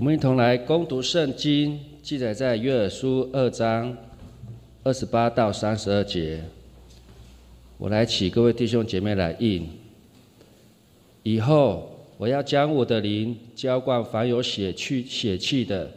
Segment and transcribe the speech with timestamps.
[0.00, 3.94] 我们一同来攻读圣经，记载在约珥书二章
[4.82, 6.40] 二十八到三十二节。
[7.76, 9.68] 我来请各位弟兄姐妹来应。
[11.22, 15.90] 以后我要将我的灵浇灌凡有血气血气的，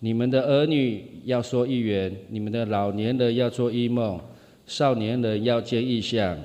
[0.00, 4.18] 你们的儿女要说预言，你们的老年人要做异梦，
[4.66, 6.38] 少年人要见异象。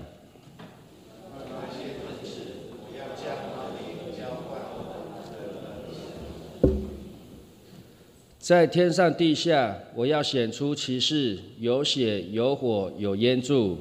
[8.48, 13.78] 在天上地下，我要显出其事，有血有火有烟柱。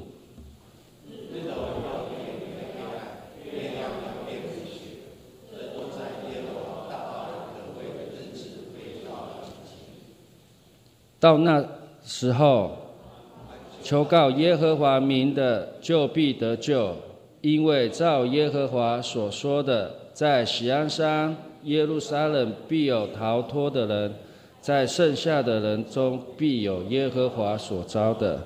[11.20, 11.64] 到那
[12.04, 12.76] 时候，
[13.84, 16.96] 求告耶和华名的就必得救，
[17.40, 24.12] 因为照耶和华所说的，在喜安山耶路撒冷必有逃脱的人。
[24.66, 28.42] 在剩下的人中，必有耶和华所招的。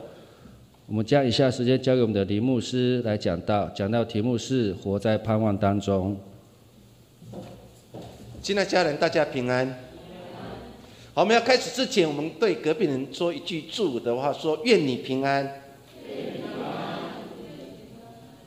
[0.85, 6.15] 我们将以下时间交给我们的林牧师来讲到，讲到题目是“活在盼望当中”。
[8.43, 9.67] 亲爱家人，大家平安。
[11.15, 15.51] 好，我们要开始之前，我们对隔壁人说一句祝福的话，说：“愿你平安。”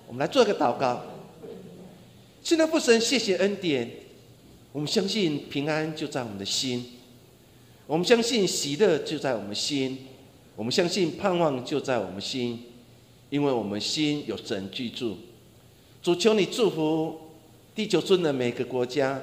[0.05, 1.02] 我们来做一个祷告。
[2.43, 3.89] 亲爱的父神，谢谢恩典。
[4.71, 6.85] 我们相信平安就在我们的心。
[7.86, 9.98] 我们相信喜乐就在我们心，
[10.56, 12.64] 我们相信盼望就在我们心，
[13.30, 15.17] 因为我们心有神居住。
[16.02, 17.20] 主求你祝福
[17.76, 19.20] 地球村的每个国家，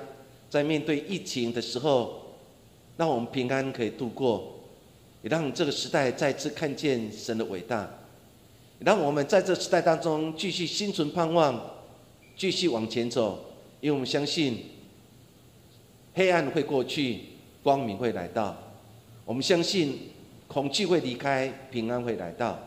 [0.50, 2.34] 在面对疫情的时候，
[2.98, 4.60] 让我们平安可以度过，
[5.22, 7.88] 也让这个时代再次看见神的伟大，
[8.80, 11.76] 让我们在这时代当中继续心存盼望，
[12.36, 14.66] 继续往前走，因为我们相信
[16.12, 17.29] 黑暗会过去。
[17.62, 18.56] 光明会来到，
[19.24, 20.10] 我们相信
[20.48, 22.58] 恐惧会离开，平安会来到。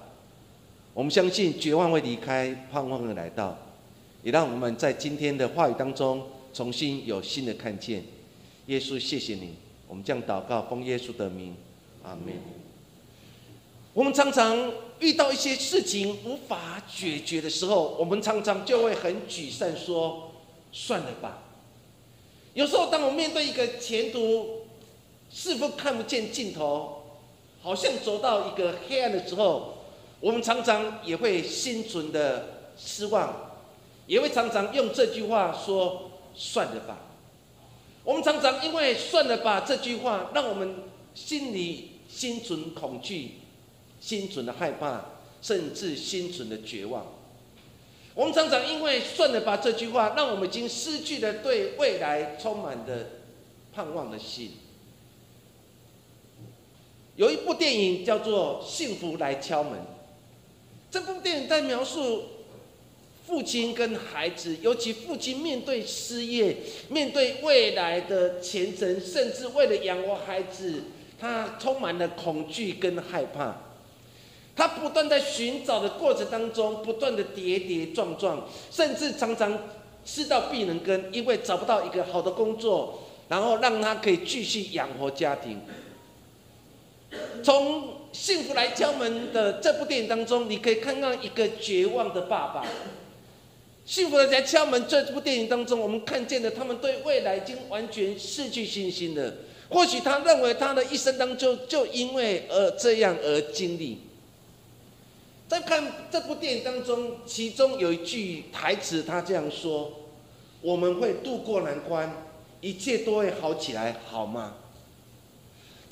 [0.93, 3.57] 我们相信绝望会离开，盼望会来到。
[4.21, 8.03] 也让我们在今天的话语当中重新有新的看见。
[8.67, 9.55] 耶稣，谢谢你。
[9.87, 11.55] 我们这样祷告，奉耶稣的名，
[12.03, 12.33] 阿门。
[13.93, 20.31] 我们常常遇到一些事情无法解决的时候，我们常常就会很沮丧，说
[20.71, 21.43] 算了吧。
[22.53, 24.62] 有时候，当我面对一个前途，
[25.33, 26.99] 是否看不见尽头？
[27.61, 29.73] 好像走到一个黑暗的时候，
[30.19, 33.51] 我们常常也会心存的失望，
[34.05, 36.97] 也会常常用这句话说：“算了吧。”
[38.03, 40.75] 我们常常因为“算了吧”这句话，让我们
[41.15, 43.31] 心里心存恐惧、
[44.01, 45.05] 心存的害怕，
[45.41, 47.05] 甚至心存的绝望。
[48.13, 53.07] 我们常常因为“算了吧”这句话，让我们已经失去了对未来充满的
[53.73, 54.51] 盼望的心。
[57.15, 59.73] 有一部电影叫做《幸福来敲门》，
[60.89, 62.23] 这部电影在描述
[63.27, 66.57] 父亲跟孩子，尤其父亲面对失业、
[66.89, 70.83] 面对未来的前程，甚至为了养活孩子，
[71.19, 73.57] 他充满了恐惧跟害怕。
[74.55, 79.57] 他不断在寻找的过程当中，不断的跌跌撞撞，甚至常常
[80.03, 85.61] 吃到病人根，因为找不到一个好的工作，然后让他可以继续养活家庭。
[87.43, 92.61] 从《幸福来敲门》的这部电影当中，你可以看到一个绝望的爸爸。
[93.85, 99.33] 《幸福来敲门》这部电影当中，我们看见了他们对未来已经完全失去信心了。
[99.69, 103.99] 或许他认为他的一生当中就因为而这样而经历。
[105.47, 109.91] 在看这部电影当中，其中有一句台词，他这样说
[110.61, 112.11] ：“我们会度过难关，
[112.61, 114.55] 一切都会好起来，好吗？”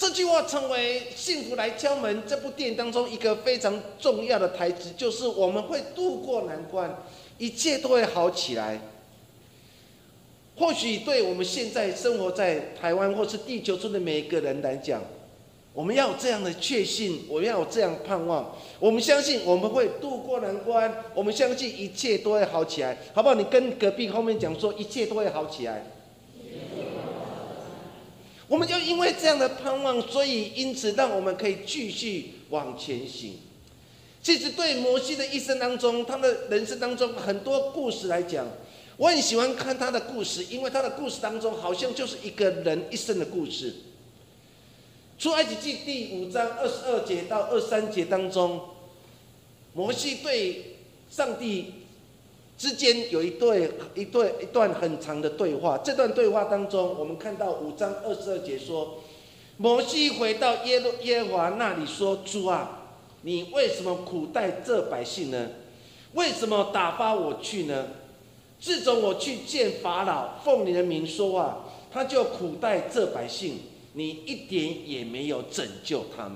[0.01, 6.97] 这句话成为《幸福来敲门》这部电影当中一个非常重要的台词，就是我们会度过难关，
[7.38, 8.81] 一切都会好起来。
[10.55, 15.03] 或许对我们现在生活在台湾或是地球村的每一个人来讲，
[15.72, 23.35] 我们要有这样的确信，我们要有这样盼望，我们相信我们会度过难关，我们相信一切都会好起来，好不好？
[23.35, 25.85] 你跟隔壁后面讲说，一切都会好起来。
[28.51, 33.35] 我们就因为这样的盼望，所以因此让我们可以继续往前行。
[34.21, 38.45] 其实对摩西的一生当中，他的人生当中很多故事来讲，
[38.97, 43.73] 我很喜欢看他的故事，因为他的故事当中好像就是一个人一生的故事。
[45.17, 48.59] 出埃及记第五章二十二节到二三节当中，
[49.71, 50.75] 摩西对
[51.09, 51.80] 上帝
[52.61, 55.79] 之间有一对一对一段很长的对话。
[55.79, 58.99] 这段对话当中，我们看到五章二十二节说，
[59.58, 62.93] 摩西回到耶路耶和华那里说：“主啊，
[63.23, 65.49] 你为什么苦待这百姓呢？
[66.13, 67.87] 为什么打发我去呢？
[68.59, 73.58] 自从我去见法老，奉你的名说话，他就苦待这百姓，
[73.93, 76.35] 你一点也没有拯救他们。”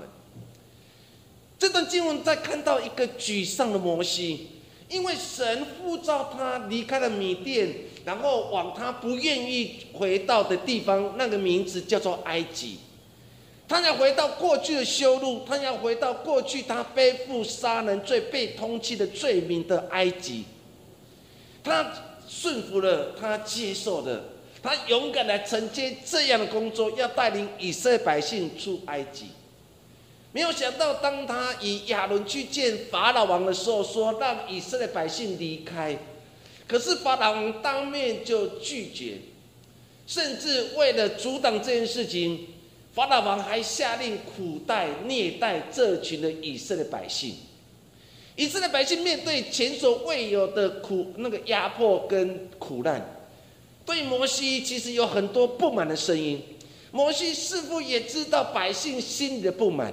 [1.56, 4.48] 这段经文在看到一个沮丧的摩西。
[4.88, 7.74] 因为神呼召他离开了米甸，
[8.04, 12.78] 然后往他不愿意回到的地方，那个名字叫做埃及。
[13.68, 20.44] 他要回到过去的修路，他要回到过去他背负杀人罪、被通缉的罪名的埃及。
[21.64, 21.92] 他
[22.28, 24.22] 顺服了，他接受了，
[24.62, 29.26] 他勇敢来承接这样的工作，要带领以色列百姓出埃及。
[30.36, 35.96] 没有想到，当他以亚伦去见法老王的时候，说让以色列百姓离开，
[36.68, 39.16] 可是法老王当面就拒绝，
[40.06, 42.48] 甚至为了阻挡这件事情，
[42.92, 47.36] 法老王还下令苦待、虐待这群的以色列百姓。
[48.36, 53.02] 以色列百姓面对前所未有的苦那个压迫跟苦难，
[53.86, 56.42] 对摩西其实有很多不满的声音。
[56.92, 59.90] 摩西似乎也知道百姓心里的不满。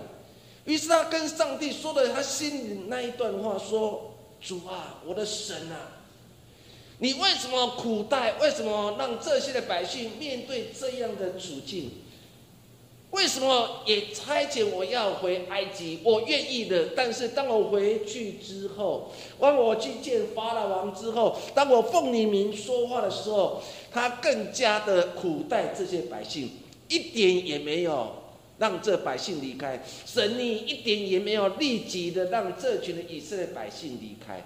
[0.65, 6.03] 于是他跟上帝说了他心里那一段话：“说主啊，我的神啊，
[6.99, 8.33] 你为什么苦待？
[8.39, 11.91] 为什么让这些的百姓面对这样的处境？
[13.11, 15.99] 为什么也差遣我要回埃及？
[16.03, 16.91] 我愿意的。
[16.95, 23.61] 但是当我回去之后，当我去见法老王之后，当我奉你名说话的时候，
[23.91, 26.51] 他更加的苦待这些百姓，
[26.87, 28.22] 一点也没有。”
[28.63, 34.41] 让这百姓离开，神你一点也没有立即的让这群的以色列百姓离开。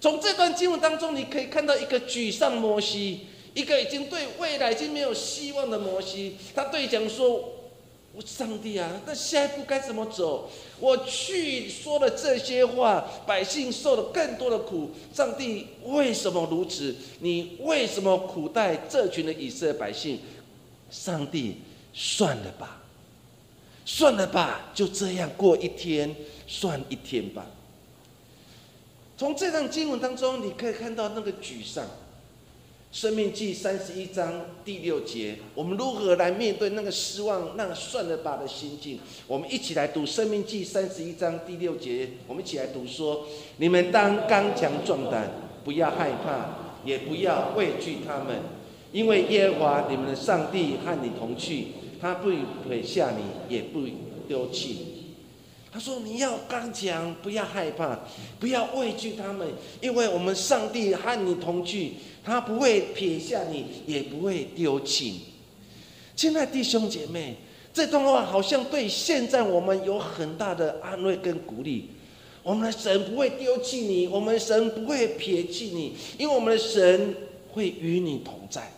[0.00, 3.22] 从这段经文当中，你可以看到一个沮丧摩西，
[3.52, 6.36] 一个已经对未来已经没有希望的摩西。
[6.54, 7.52] 他对讲说
[8.14, 10.48] ：“我上帝啊，那下一步该怎么走？
[10.78, 14.92] 我去说了这些话，百姓受了更多的苦。
[15.12, 16.94] 上帝为什么如此？
[17.18, 20.20] 你为什么苦待这群的以色列百姓？
[20.92, 21.56] 上帝，
[21.92, 22.76] 算了吧。”
[23.92, 26.14] 算了吧，就这样过一天
[26.46, 27.44] 算一天吧。
[29.18, 31.84] 从这段经文当中，你可以看到那个沮丧。
[32.92, 39.00] 生命记三十一章第六节，我们如何来面对那个失望、那个算了吧的心境？
[39.26, 43.26] 我们一起来读生命记三十一章第六节，我们一起来读说：
[43.56, 45.30] 你们当刚强壮胆，
[45.64, 48.36] 不要害怕，也不要畏惧他们，
[48.92, 51.79] 因为耶和华你们的上帝和你同去。
[52.00, 52.30] 他不
[52.66, 53.82] 撇下你，也不
[54.26, 55.00] 丢弃你。
[55.72, 58.00] 他说：“你要刚强，不要害怕，
[58.40, 59.46] 不要畏惧他们，
[59.80, 61.92] 因为我们上帝和你同去，
[62.24, 65.20] 他不会撇下你，也不会丢弃你。”
[66.16, 67.36] 亲爱的弟兄姐妹，
[67.72, 71.90] 这段话好像对现在我们有很大的安慰跟鼓励。
[72.42, 77.14] 我们的神不会丢弃你，我们的神不会撇弃你，因为我们的神
[77.52, 78.72] 会与你同在。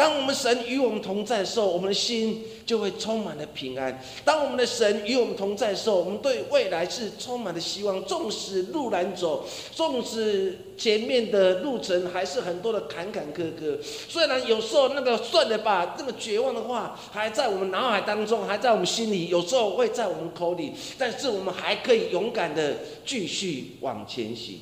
[0.00, 4.02] 当我们神与我们同在的时候，我们的心就会充满了平安。
[4.24, 8.02] 当我们的神与我们同在的时候，我们对未来是充满了希望。
[8.06, 13.76] 纵使路难走，纵使前面的路程还是很多的坎坎坷坷，
[14.08, 24.60] 虽然有时候那个算了吧，那么绝望的话还在我们脑海当中，还在我们心里，有时候会在我们口里，但是我们还可以勇敢的继续往前行。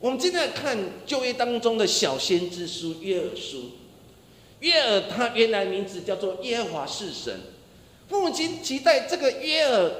[0.00, 0.76] 我们今天看
[1.06, 3.70] 就业当中的小先知书约珥书。
[4.64, 7.38] 约尔他原来名字叫做耶和华是神，
[8.08, 9.90] 父母亲期待这个约尔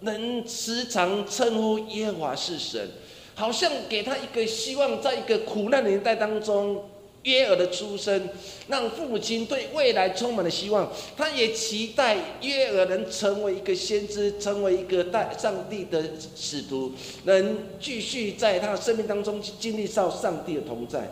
[0.00, 2.90] 能时常称呼耶和华是神，
[3.36, 6.84] 好像给他一个希望，在一个苦难年代当中，
[7.22, 8.28] 约尔的出生
[8.66, 10.90] 让父母亲对未来充满了希望。
[11.16, 16.02] 他也期待约尔能成为一个先知，成为一个带上帝的
[16.34, 16.90] 使徒，
[17.22, 21.08] 能继续在他的生命当中经历到上帝的同在。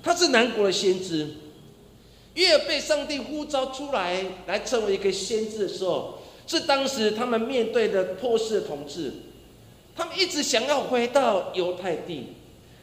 [0.00, 1.28] 他是南国的先知。
[2.38, 9.12] 越被上帝呼召出来，来成为一个先知的时候，是当时他们面对的波斯的统治，
[9.96, 12.26] 他们一直想要回到犹太地，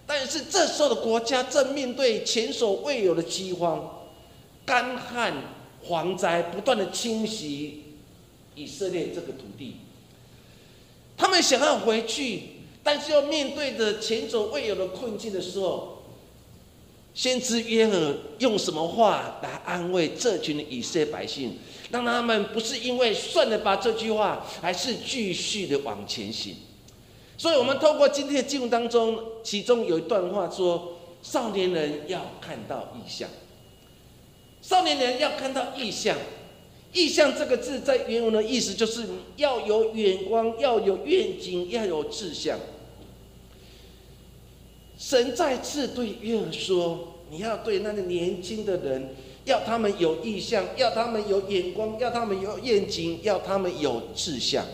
[0.05, 4.09] 但是这时候的国家正面对前所未有的饥荒、
[4.65, 5.33] 干旱、
[5.87, 7.95] 蝗灾，不断的侵袭
[8.55, 9.77] 以色列这个土地。
[11.15, 12.41] 他们想要回去，
[12.83, 15.94] 但是要面对着前所未有的困境的时候。
[17.15, 21.57] 先知约尔用什么话来安慰这群以色列百姓，
[21.89, 26.55] 让他们不是因为算了吧这句话，还是继续的往前行？
[27.37, 33.29] 所以，我们透过今天的经文当中，其中有一段话说：“少年人要看到异象。”
[34.61, 36.17] 少年人要看到异象。
[36.91, 39.05] 意象这个字在原文的意思就是
[39.35, 42.57] 要有眼光，要有愿景，要有志向。
[44.97, 54.65] 神再次对约尔说：“你要对那个年轻的人，要他们有意向，要他们有眼光，要他们有愿景，要他们有志向。”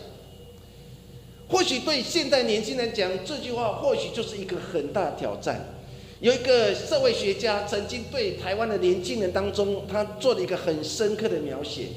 [1.48, 5.74] 或许对现代年轻人讲这句话，或许就是一个很大的挑战。
[6.20, 11.88] 有一个社会学家曾经对台湾的年轻人当中，他做了一个很深刻的描写。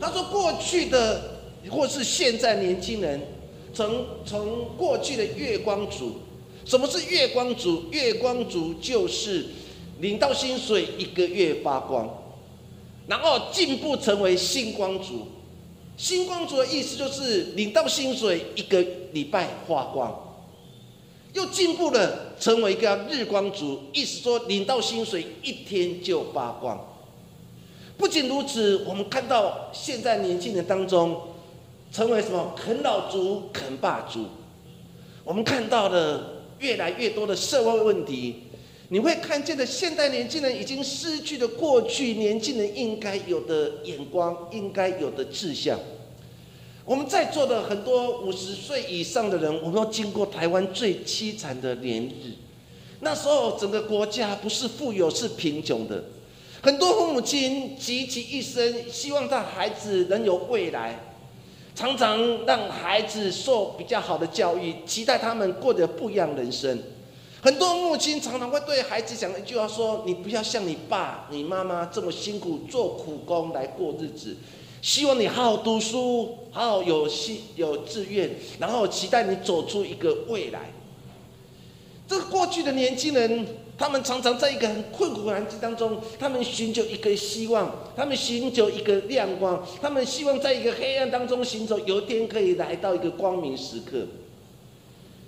[0.00, 1.38] 他说：“过去的
[1.70, 3.20] 或是现在年轻人，
[3.72, 6.16] 从从过去的月光族，
[6.66, 7.84] 什么是月光族？
[7.92, 9.46] 月光族就是
[10.00, 12.12] 领到薪水一个月发光，
[13.06, 15.28] 然后进步成为星光族。
[15.96, 20.36] 星光族的意思就是领到薪水一个礼拜发光，
[21.34, 26.84] 又进步了成为一个日光族，意思说领到薪水一天就发光。”
[27.96, 31.18] 不仅如此，我们看到现在年轻人当中，
[31.90, 34.26] 成为什么啃老族、啃霸族。
[35.24, 36.35] 我们看到了
[36.66, 38.34] 越来越多的社会问题，
[38.88, 45.78] 你会看见的现代年轻人已经失去了过去年轻人应该有的眼光、应该有的志向。
[46.84, 52.34] 我们在座的很多五十岁以上的人，我们都经过台湾最凄惨的年日。
[52.98, 56.02] 那时候，整个国家不是富有，是贫穷的。
[56.62, 61.15] 很多父母亲集其一生，希望他孩子能有未来，
[61.76, 66.82] 常常让孩子受比较好的教育，期待他们过着不一样人生。
[67.42, 74.34] 很多母亲常常会对孩子讲一句话：说你不要像你爸、你妈妈这么辛苦做苦工来过日子，
[74.80, 80.70] 希望你好好读书，好好有心有志愿，然后期待你走出一个未来。
[82.08, 83.46] 这个过去的年轻人。
[83.78, 94.06] 他们常常在一个很困苦的环境当中，他们寻求一个希望，他们寻求一个亮光，他们希望在一个黑暗当中行走，有一天可以来到一个光明时刻。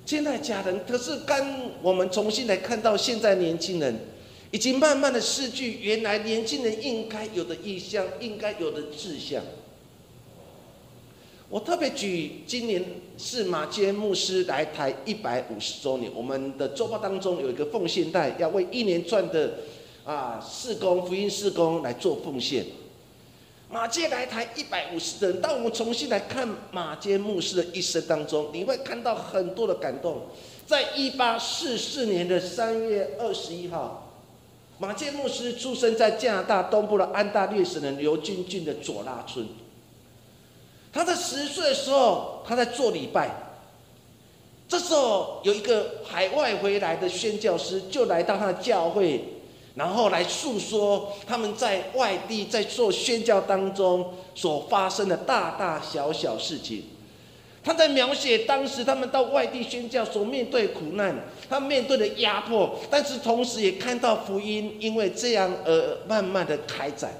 [0.07, 1.39] 亲爱的家人，可是当
[1.83, 4.01] 我们重新来看到现在年轻人，
[4.51, 9.43] 已经慢慢的失去原来年轻人应该有的意向，应该有的志向。
[11.51, 12.85] 我特别举今年
[13.17, 19.55] 是马坚牧师来台一百五十周年，我们的周报当中有一个奉献袋，要为一连串的
[20.05, 22.67] 啊事工福音事工来做奉献。
[23.71, 30.27] 马坚来台一百五十人，当我们重新来看马坚牧师的一生当中，你会看到很多的感动。
[30.67, 34.13] 在一八四四年的三月二十一号，
[34.79, 39.49] 马坚牧师出生在加拿大东部的安大略省的刘军郡的左拉村。
[40.93, 43.31] 他在十岁的时候，他在做礼拜。
[44.69, 49.25] 这时候有一个海外回来的宣教师，就来到他的教会，
[49.75, 56.83] 然后来诉说他们在外地在做宣教当中所发生的大大小小事情。
[57.65, 61.15] 他在描写当时他们到外地宣教所面对苦难，
[61.49, 67.13] 他面对的压迫，但是同时也看到福音因为这样而慢慢的开展。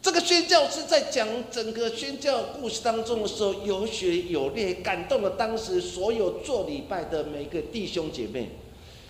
[0.00, 8.48] 这个宣教师在讲整个宣教故事当中的时候，有血有泪，感动了当时所有做礼拜的每个弟兄姐妹，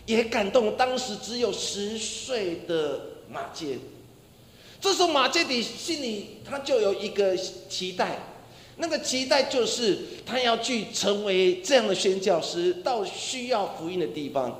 [0.06, 3.78] 也感动当时只有十岁的马杰。
[4.80, 8.18] 这时候马杰的心里他就有一个期待，
[8.78, 14.58] 那个期待就是他要去成为这样的宣教师，到需要福音的地方。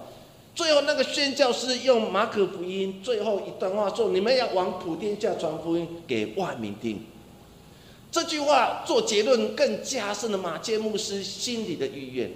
[0.59, 7.01] 最后，那个宣教师用马可福音最后一段话说：“你们要往普天下传福音给万民听。”
[8.11, 12.33] 这句话做结论，更加深了马坚牧师心里的意愿。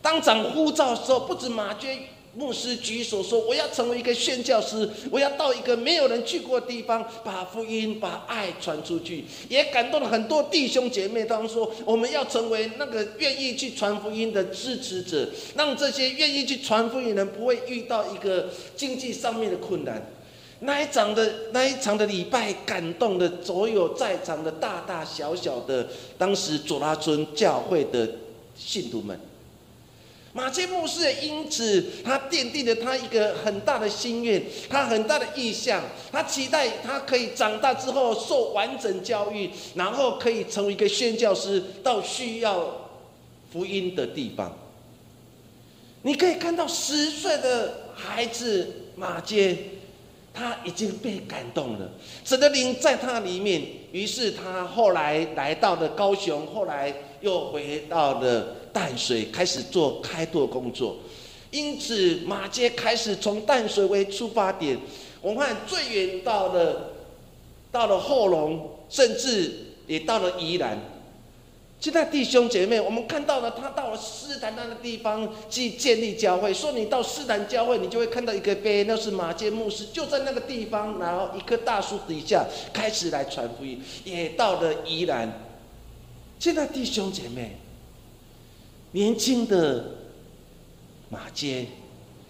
[0.00, 1.98] 当场呼召的时候，不止马坚。
[2.38, 11.24] 牧师举手说：“我要成为一个宣教师，我要到一个没有人去过的地方，把福音、把爱传出去。”也感动了很多弟兄姐妹。
[11.24, 20.00] 当说：“我们要成为那个愿意去传福音的支持者，让这些愿意去传福音的人不会遇到一个经济上面的困难。”
[20.60, 28.08] 那一场的那一场的礼拜，感动了所有在场的大大小小的当时左拉村教会的
[28.56, 29.18] 信徒们。
[30.34, 35.82] 马切牧师也因此，他奠定了他一个很大的心愿，他很大的意向，
[36.12, 42.90] 他期待他可以长大之后受完整教育，然后可以成为一个宣教师，到需要
[43.50, 44.54] 福音的地方。
[46.02, 49.56] 你可以看到十岁的孩子马杰，
[50.34, 51.90] 他已经被感动了，
[52.22, 58.54] 神的灵在他里面，于是他后来来到了高雄，后来又回到了。
[58.78, 60.98] 淡水开始做开拓工作，
[61.50, 64.78] 因此马街开始从淡水为出发点，
[65.20, 66.92] 我们看最远到了
[67.72, 69.52] 到了后龙，甚至
[69.88, 70.78] 也到了宜兰。
[71.80, 76.54] 现在弟兄姐妹，我们看到了他到了斯坦那个地方去建立教会。
[76.54, 83.82] 说你到斯坦教会，你就会看到一个碑，那是马街牧师就在那个地方，然后一棵大树底下开始来传福音。
[84.04, 85.32] 也到了宜兰。
[86.38, 87.56] 现在弟兄姐妹，
[88.92, 89.84] 年轻的
[91.10, 91.66] 马街，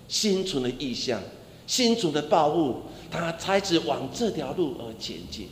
[0.08, 1.20] 心存的意向，
[1.66, 5.48] 心存的抱负，他才子往这条路而前进。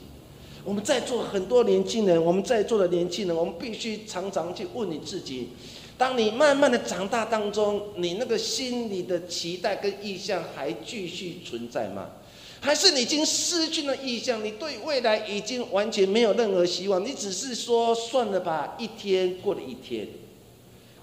[0.64, 5.50] 我们在座很多年轻人，我们在座的年轻人，我们必须常常去问你自己：
[5.96, 12.10] 当你慢慢的长大当中，你那个心里的期待跟意向还继续存在吗？
[12.58, 14.44] 还是你已经失去了意向？
[14.44, 17.04] 你对未来已经完全没有任何希望？
[17.04, 20.08] 你只是说算了吧，一天过了一天。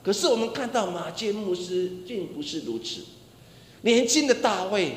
[0.03, 3.01] 可是我们看到马介牧师并不是如此。
[3.81, 4.93] 年轻的大卫，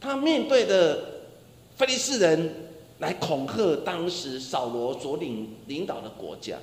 [0.00, 1.22] 他面对的
[1.76, 2.54] 菲利士人。
[2.98, 6.56] 来恐吓当时扫罗所领领导的国家，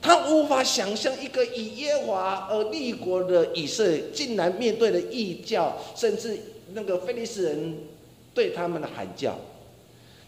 [0.00, 6.38] 他无法想象一个以耶华而立国的以色列，竟然面对了异教，甚至
[6.74, 7.76] 那个菲利斯人
[8.32, 9.36] 对他们的喊叫，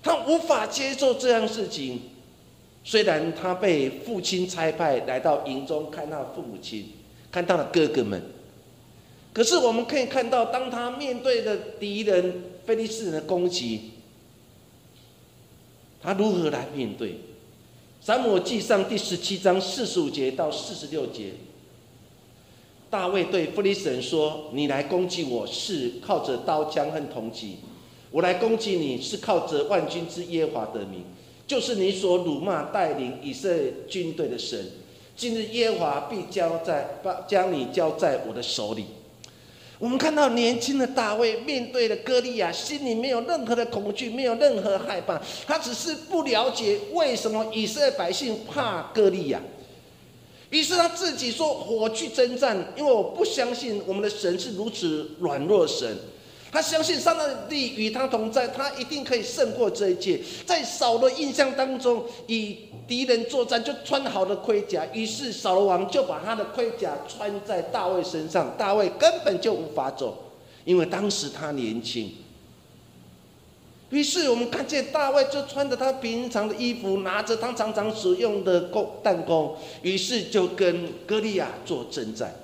[0.02, 2.00] 他无法接受这样事情。
[2.82, 6.86] 虽然他被父亲差派来到营中看到父母亲，
[7.30, 8.22] 看到了哥哥们，
[9.32, 13.90] 可是我们可以看到，当他面对的敌人菲利斯人的攻击。
[16.02, 17.16] 他如何来面对？
[18.00, 21.32] 撒母记上第十七章四十五节到四十六节，
[22.88, 27.56] 大卫对弗利斯人说：“你来攻击我是靠着刀枪和铜戟，
[28.10, 31.04] 我来攻击你是靠着万军之耶和华的名，
[31.50, 34.70] 就是你所辱骂带领以色列军队的神。
[35.16, 38.84] 今日耶和华必交在把将你交在我的手里。”
[39.80, 49.40] 我们看到年轻的大卫面对了歌利亚，心里没有任何的恐惧，没有任何害怕，他只是不了解为什么以色列百姓怕歌利亚。
[50.50, 55.98] 于是他自己说：“我去征战，因为我不相信我们的神是如此软弱神。”
[56.52, 57.16] 他相信上
[57.48, 60.20] 帝与他同在，他一定可以胜过这一切。
[60.44, 62.56] 在扫罗印象当中，与
[62.88, 70.32] 敌人作战就穿好的盔甲，于是扫罗王就把他的盔甲穿在大卫身上，大卫根本就无法走，
[70.64, 72.12] 因为当时他年轻。
[73.90, 82.34] 于是我们看见大卫就穿着他平常的衣服，拿着他常常使用的弓弹弓，于是就跟歌利亚做征战。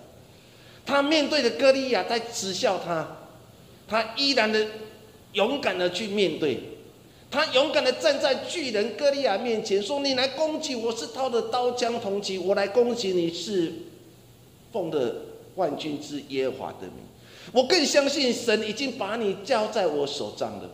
[0.84, 3.08] 他面对着歌利亚在耻笑他。
[3.88, 4.66] 他依然的
[5.32, 6.58] 勇敢的去面对，
[7.30, 13.72] 他勇敢的站在巨人歌利亚面前，说：“你来攻击我是掏的刀枪铜戟，我来攻击你是
[14.72, 15.14] 奉的
[15.54, 17.04] 万军之耶和华的名。
[17.52, 20.70] 我更相信神已经把你交在我手上了。”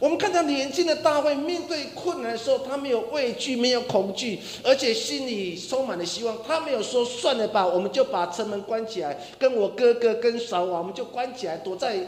[0.00, 6.38] 我们看到年轻的大卫面对困难的时候，他没有畏惧，没有恐惧，而且心里充满了希望。
[6.42, 11.98] 他没有说：“算了吧，我们就把城门关起来，跟我哥哥跟嫂王，我们就关起来，躲在。”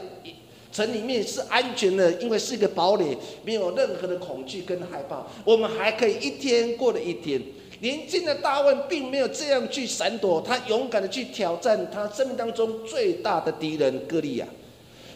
[0.73, 5.23] 城里面是安全的，因为是一个堡垒，没有任何的恐惧跟害怕。
[5.45, 7.39] 我们还可以一天过了一天。
[7.79, 14.47] 年轻的大卫并没有这样去闪躲，他勇敢的去挑战他生命当中最大的敌人歌利亚。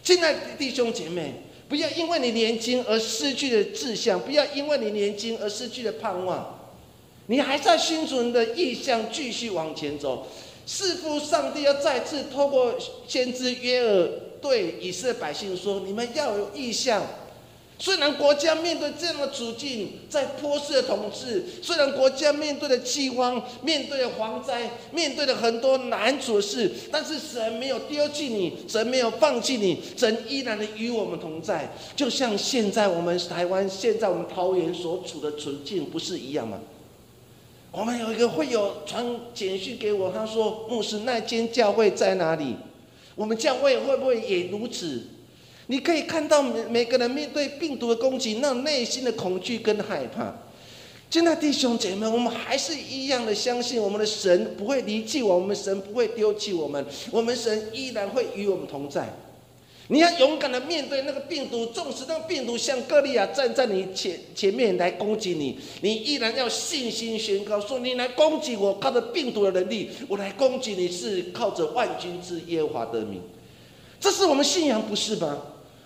[0.03, 1.33] 亲爱的弟兄姐妹，
[1.67, 6.59] 不要因为你年轻而失去了志向，不要因为你年轻而失去了盼望。
[7.27, 10.27] 你还在心存的意向继续往前走，
[10.65, 12.75] 似乎上帝要再次透过
[13.07, 14.09] 先知约尔。
[14.41, 17.01] 对以色列百姓说：“你们要有意向。
[17.79, 31.71] 虽然国家面对这样的处境，在波斯的统治；虽然国家面对的饥荒、面对的蝗灾、面对了很多难处的事，但是神没有丢弃你，神没有放弃你，神依然的与我们同在。
[31.95, 36.57] 就像现在我们台湾、现在我们桃园所处的处境，不是一样吗？
[37.71, 42.55] 我们有一个会友传简讯给我，他说：‘牧师，那间教会在哪里？’”
[43.17, 45.01] 我们教会会不会也如此？
[45.65, 50.33] 你可以看到每每个人面对病毒的攻击，那内心的恐惧跟害怕。
[51.09, 59.09] 现在弟兄姐妹，我们还是一样的相信我们的神不会离弃我们，神不会丢弃我们，我们神依然会与我们同在。
[59.89, 73.21] 你要勇敢的面对那个病毒，纵使那个病毒像歌利亚站在你前前面来攻击你，你依然要信心宣告说：“你来攻击我，靠着病毒的能力，我来攻击你是靠着万军之耶和华的名。”
[73.99, 75.41] 这是我们信仰，不是吗？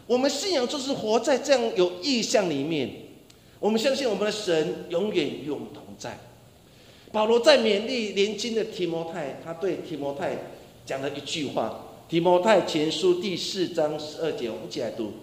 [0.08, 2.90] 我们信仰就是活在这样有意象里面。
[3.60, 6.18] 我们相信我们的神永远与我们同在。
[7.12, 10.36] 保罗在勉励年轻的提摩太，他对提摩太
[10.86, 15.13] 讲了一句话：提摩太前书第四章十二节，我们一起来读。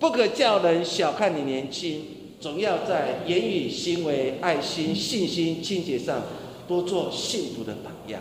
[0.00, 2.04] 不可叫人小看你年轻，
[2.40, 6.20] 总要在言语、行为、爱心、信心、清洁上
[6.66, 8.20] 多做信徒的榜样。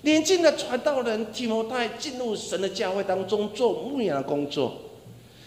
[0.00, 4.74] 年轻的传道人提摩太进入神的教会当中做牧羊工作，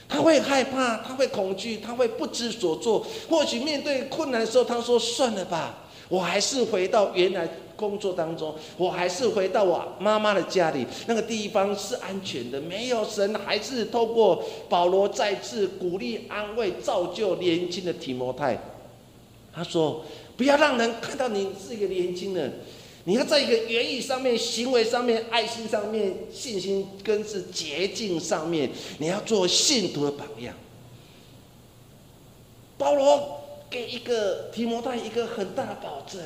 [0.07, 3.05] 他会害怕，他会恐惧，他会不知所措。
[3.29, 18.57] 或许面对困难的时候，他说：“算了吧，我还是回到原来。”工作当中，我还是回到我妈妈的家里，那个地方是安全的，没有神，还是透过保罗再次鼓励、安慰、造就年轻的提摩太。
[19.53, 20.03] 他说
[20.35, 22.59] ：“不要让人看到你是一个年轻人，
[23.05, 30.53] 你要在一个言语上面、行为上面、爱心上面、信心跟是捷径上面，你要做信徒的榜样。”
[32.77, 36.21] 保罗给一个提摩太一个很大的保证。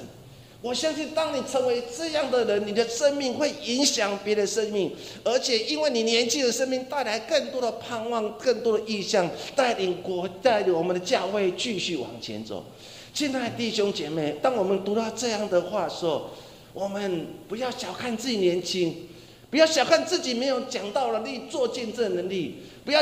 [0.61, 4.93] 我相信，当你成为这样的人，你的生命会影响别的生命，
[5.23, 12.65] 而且因为你年轻的生命带来更多的盼望、更多的意向，带领国、带领我们的教会继续往前走。
[13.13, 16.31] 亲爱的弟兄姐妹，当我们读到这样的话的时候，
[16.73, 19.07] 我们不要小看自己年轻，
[19.49, 23.01] 不要小看自己没有讲道能力、做见证能力，不要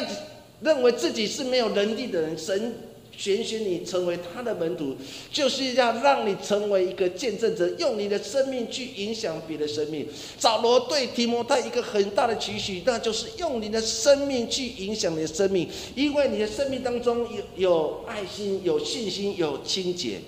[0.61, 2.37] 认为自己是没有能力的人。
[2.37, 2.75] 神。
[3.17, 4.95] 选选你成为他的门徒，
[5.31, 10.07] 就是要让你成为一个见证者，用你的生命去影响别的生命。
[10.39, 20.19] 保罗对提摩太一个很大的期许，那就是用你的生命去影响你的生命，因为你的生命当中有有爱心、有信心、有清洁。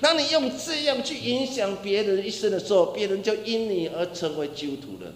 [0.00, 5.12] 当你用这样去影响别人一生的时候，别人就因你而成为基督徒了。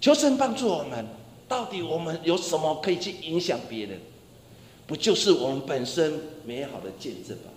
[0.00, 1.06] 求神帮助我们，
[1.46, 4.00] 到底我们有什么可以去影响别人？
[4.90, 7.52] 不就是我们本身美好的见证吗？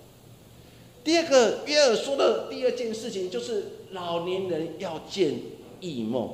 [1.03, 5.33] 第二个约尔说的第二件事情，就是老年人要见
[5.79, 6.29] 异梦。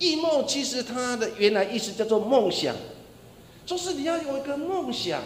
[0.00, 2.74] 异梦其实它的原来意思叫做梦想，
[3.64, 5.22] 就是你要有一个梦想。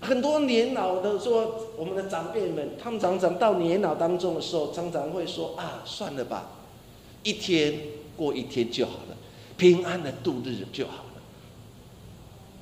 [0.00, 6.52] 很多年老的说，我们的长辈们，他们常常到年老当中的时候，常常会说：“啊，算了吧，
[7.24, 7.80] 一天
[8.16, 9.16] 过一天就好了，
[9.56, 11.05] 平安的度日就好。”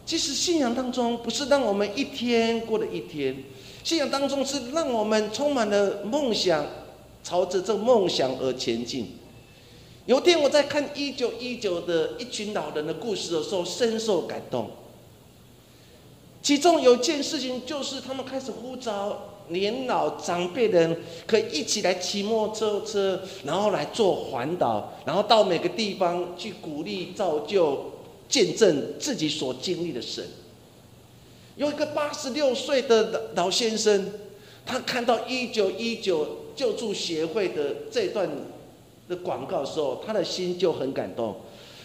[0.06, 3.34] 其实信仰当中不是让我们一天过了一天，
[3.82, 6.64] 信仰当中是让我们充满了梦想，
[7.22, 9.16] 朝着这梦想而前进。
[10.04, 14.70] 有天我在看一九一九的一群老人的故事的时候，深受感动。
[16.42, 27.93] 其中有件事情就是他们开始呼召年老长辈人可以一起来骑摩托车，然后来做环岛，然后到每个地方去鼓励造就。
[28.34, 30.24] 见证自己所经历的神。
[31.54, 34.10] 有一个八十六岁的老先生，
[34.66, 38.28] 他看到一九一九救助协会的这段
[39.08, 41.36] 的广告的时候，他的心就很感动。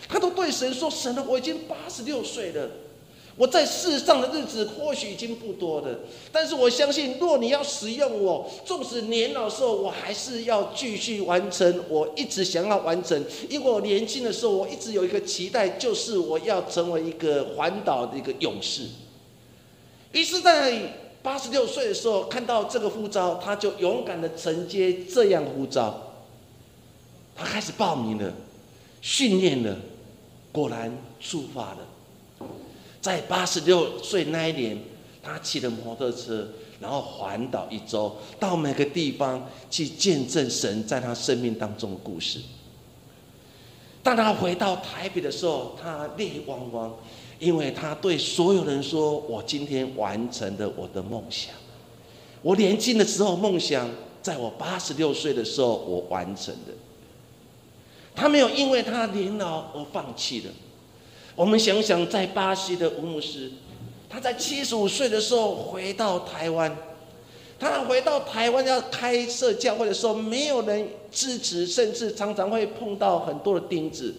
[0.07, 2.67] 他都对神说：“神啊，我已经八十六岁了。”
[3.39, 5.99] 我在世上的日子或许已经不多了，
[6.29, 13.23] 但是我相信，若你要使用我，纵使年老时候，我还是要继续完成我一直想要完成。
[13.49, 18.81] 因为我年轻的时候，我一直有一个期待，就是我要成为一个环岛的一个勇士。
[20.11, 20.77] 于是，在
[21.23, 26.11] 八十六岁的时候，看到这个呼召，他就勇敢的承接这样呼召，
[27.37, 28.33] 他开始报名了，
[29.01, 29.77] 训练了，
[30.51, 31.88] 果然出发了。
[33.01, 34.77] 在八十六岁那一年，
[35.23, 36.47] 他骑着摩托车，
[36.79, 42.39] 然后环岛一周，到每个地方去见证神在他生命当中的故事。
[44.03, 46.93] 当他回到台北的时候，他泪汪汪，
[47.37, 51.53] 因为他对所有人说：“我今天完成了我的梦想。
[52.41, 53.89] 我年轻的时候梦想，
[54.21, 56.73] 在我八十六岁的时候我完成的。
[58.15, 60.51] 他没有因为他年老而放弃了。”
[61.39, 63.49] 我们想想，在巴西的吴牧师，
[64.09, 66.77] 他在七十五岁的时候回到台湾，
[67.57, 74.13] 他回到台湾要开设教会的时候，没有人支持，甚至常常会碰到很多的钉子。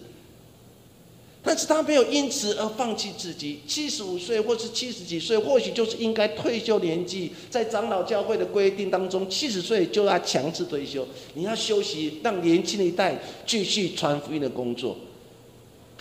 [1.43, 3.59] 但是他没有因此而放弃自己。
[3.67, 7.31] 七十五岁或是七十几岁，或许就是应该退休年纪。
[7.51, 14.97] 在长老教会的规定当中，七十岁就要强制退休，你要休息，让年轻的一代继续传福音的工作。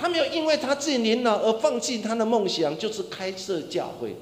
[0.01, 4.17] 他没有因为他自己年老而放弃他的梦想，就是开设教会。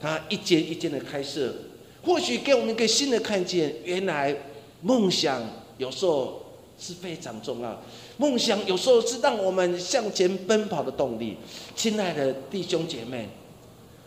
[0.00, 1.54] 他一间一间的开设，
[2.02, 4.34] 或许给我们一个新的看见：原来
[4.80, 5.42] 梦想
[5.76, 6.42] 有时候
[6.78, 7.82] 是非常重要，
[8.16, 11.36] 梦想有时候是让我们向前奔跑的动力。
[11.74, 13.28] 亲爱的弟兄姐妹，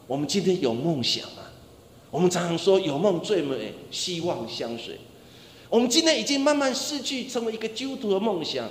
[0.08, 1.44] 我们今天有梦想吗？
[2.10, 4.98] 我们常常说有梦最美，希望相随。
[5.70, 8.68] 我们今天已经慢慢失去成为一个基督徒的梦想。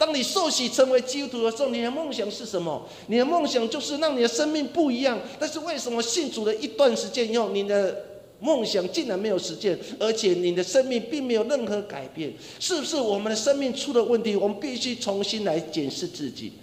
[0.00, 2.88] 当你受洗成为基督徒的时候，你的梦想是什么？
[3.08, 5.20] 你的梦想就是让你的生命不一样。
[5.38, 7.94] 但是为什么信主了一段时间以后，你的
[8.40, 12.32] 梦想竟然没有实现，而且你的生命并没有任何改变？
[12.58, 14.34] 是不是我们的生命出了问题？
[14.34, 16.54] 我们必须重新来检视自己。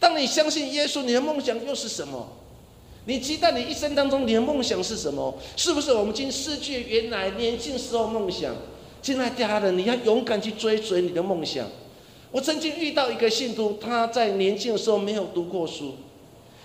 [0.00, 2.26] 当你相信耶稣，你的梦想又是什么？
[3.04, 5.36] 你期待你一生当中你的梦想是什么？
[5.56, 8.56] 是不是我们已经失去原来年轻时候梦想？
[9.02, 11.66] 亲爱的家人，你要勇敢去追随你的梦想。
[12.30, 15.94] 我曾经遇到一个信徒，他在年轻的时候没有读过书，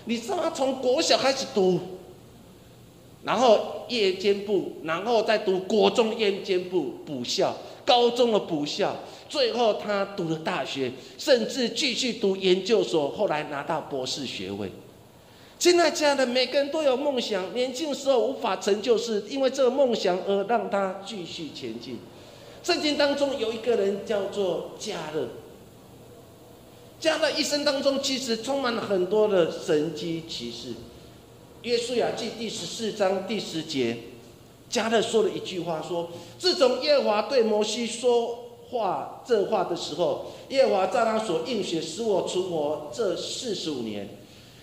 [0.05, 1.79] 你知道他从国小开始读，
[3.23, 8.93] 然后夜间部，然后再读国中夜间部补校，高中的补校，
[9.29, 14.69] 最后他读了大学，甚至继续读研究所，后来拿到博士学位。
[15.57, 21.99] 现在家的每个人都有梦想，年轻的时候无法成就，是因为这个梦想而让他继续前进。
[22.61, 25.27] 圣经当中有一个人叫做加勒，
[27.03, 30.69] 加勒一生当中其实充满了很多的神机骑士。
[31.63, 33.97] 约书亚记第十四章第十节，
[34.69, 36.07] 加勒说了一句话说
[36.39, 44.07] ：“自从耶和华对摩西说话这话的时候，耶和华在他所应许使我存活这四十五年。”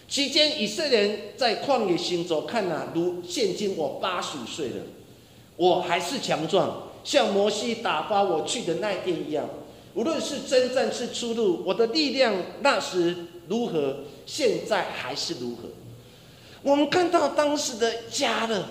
[0.08, 4.76] 期间，以色列人在旷野行走，看呐，如现今我八十五岁了，
[5.56, 9.46] 我还是强壮，像摩西打发我去的那一天一样。
[9.94, 13.16] 无论是征战是出路，我的力量那时
[13.48, 15.68] 如何，现在还是如何。
[16.62, 18.64] 我们看到当时的加勒，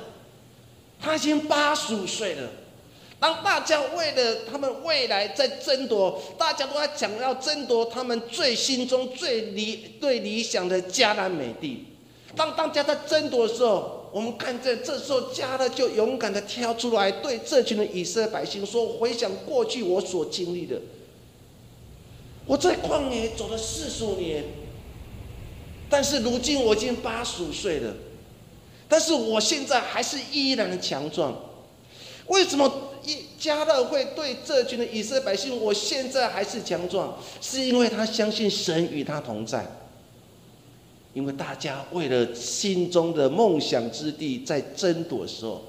[1.01, 2.49] 他已经八十五岁了。
[3.19, 11.85] 当大家为了他们未来在争夺，大家都在想要争夺他们最心中最理最理想的迦南美地。
[12.35, 20.79] 当大家在争夺的时候，我们看见这时候加勒就勇敢的跳出来，对这群的以色列百姓说：“回想过去我所经历的，
[22.49, 24.43] 我在旷野走了四十五年，
[25.87, 27.93] 但是如今我已经八十五岁了，
[28.87, 31.39] 但是我现在还是依然强壮。
[32.25, 39.65] 为什么？”一加勒会对这群的以色列百姓，我现在还是强壮，是因为他相信神与他同在。
[41.13, 45.63] 因为大家为了心中的梦想之地在争夺的时候，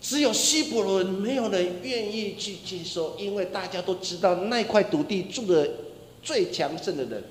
[0.00, 5.68] 只有希伯伦没有人愿意去接受，因为大家都知道那块土地住的
[6.22, 7.22] 最强盛的人，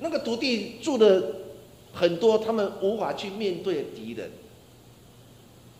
[0.00, 1.34] 那个土地住的
[1.92, 4.30] 很多他们无法去面对的敌人。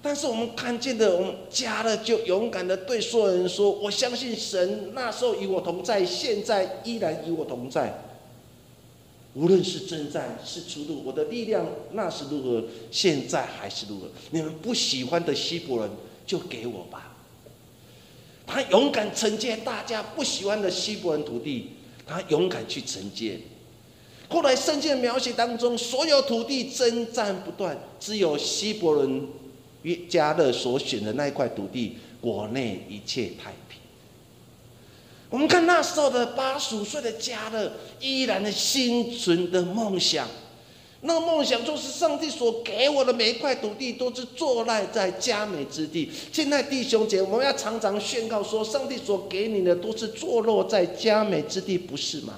[0.03, 8.03] 但是我们看见的，我们加了就勇敢的对所有人说：“我相信神，那时候与我同在，现在依然与我同在。
[9.35, 14.07] 无论是征战是出路，我的力量那是如何，现在还是如何。
[14.31, 15.91] 你们不喜欢的希伯人
[16.31, 17.17] 就给我吧。”
[18.47, 21.71] 他勇敢承接大家不喜欢的希伯人土地，
[22.07, 23.41] 他勇敢去承接。
[24.29, 29.27] 后来圣经的描写当中，所有土地征战不断，只有希伯伦。
[29.83, 33.81] 约加勒所选的那一块土地，国内一切太平。
[35.31, 40.29] 我们看那时候的八十五岁的加勒，依然的心存的梦想，
[41.03, 46.11] 那个梦想就是上帝所给我的每一块土地，都是坐落在佳美之地。
[46.31, 52.35] 现在弟兄姐，我们要常常宣告说，上帝所给你的都是坐落在佳美之地，不是吗？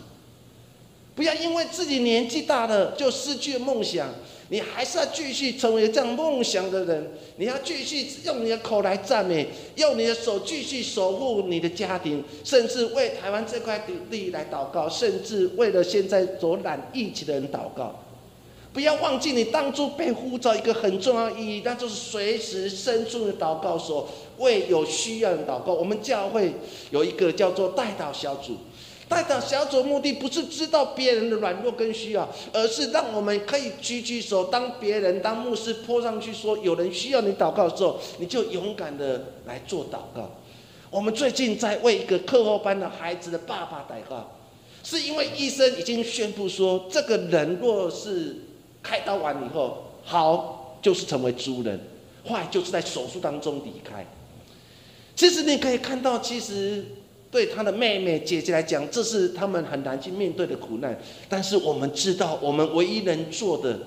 [1.15, 4.09] 不要因为自己年纪大了，就失去了梦想。
[4.49, 17.99] 你还是要继续成为这样梦想的人，你要继续用你的口来赞美，用你的手继续守护你的家庭，甚至为台湾这块土地来祷告，甚至为了现在所染疫情的人祷告。
[18.73, 24.09] 不要忘记你当初被呼召一个很重要的意义，那就是随时伸出的祷告手，
[24.39, 25.73] 为有需要的祷告。
[25.75, 26.55] 我们教会
[26.91, 28.57] 有一个叫做代祷小组。
[29.09, 40.31] 代祷小组目的不是知道别人的软弱跟需要，而是让我们可以举举手，当别人当牧师泼上去说有人需要你祷告的时候，你就勇敢的来做祷告。
[40.91, 44.31] 我们最近在为一个课后班的孩子的爸爸祷告，
[44.83, 48.37] 是因为医生已经宣布说，这个人若是
[48.83, 51.79] 开刀完以后好，就是成为猪人；
[52.27, 54.07] 坏，就是在手术当中离开。
[55.15, 56.85] 其实你可以看到，其实。
[57.33, 61.01] 对他的妹妹、姐姐来讲，这是他们很难去面对的苦难。
[61.31, 63.79] 但是我们知道，我们唯一能做的，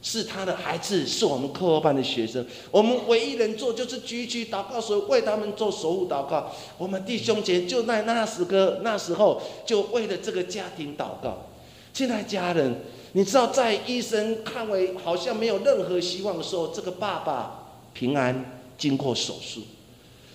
[0.00, 2.42] 是他的孩子，是我们课后班的学生。
[2.70, 6.50] 我们唯一能做，就是举举祷告时为他们做守护祷告。
[6.78, 11.48] 我们弟兄姐就在那时个那时候，就为了这个家庭祷告。
[11.92, 12.74] 现在家人，
[13.12, 19.60] 你知道，在医生看为好像没有任何希望的时候，这个爸爸平安经过手术。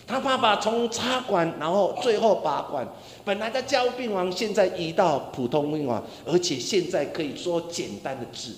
[0.06, 2.88] 他爸爸从插管，然后最后拔管，
[3.26, 8.54] 本来在加护病房，现在移到普通病房，而且现在可以说简单的治。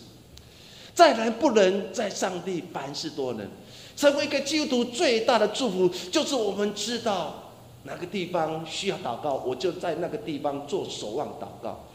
[0.93, 3.47] 再来不能在上帝凡事多能，
[3.95, 7.51] 成为一个基督徒最大的祝福，就是我们知道
[7.84, 11.86] 哪个地方需要祷告，我就在那个地方做守望祷告。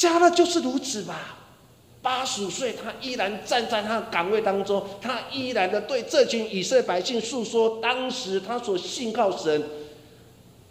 [0.00, 1.36] 加勒就是如此吧。
[2.00, 9.62] 八十岁，他依然站在他的岗位当中，他依然的对这群以色列百姓诉说当时他所信靠神，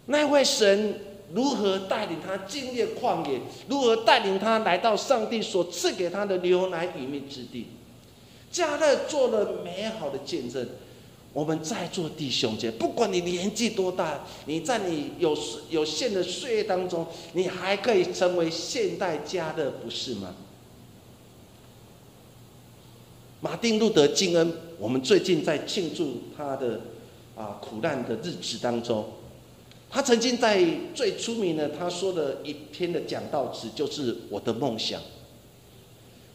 [0.06, 0.98] 那位神
[1.32, 7.68] 如何带领他经历旷野，如何带领他来到上帝所赐给他的牛奶与蜜之地。
[8.50, 10.66] 加勒做了美好的见证。
[11.32, 15.36] 我们在座弟兄姐，不管你年纪多大，你在你有
[15.68, 20.34] 有限的岁月当中，你还可以成为现代家的，不是吗？
[23.40, 26.80] 马丁路德金恩，我们最近在庆祝他的
[27.36, 29.06] 啊苦难的日子当中，
[29.88, 30.62] 他曾经在
[30.94, 35.00] 最出名的他说的一篇的讲道词，就是我的梦想。